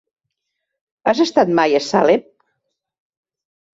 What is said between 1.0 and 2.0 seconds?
Has estat mai a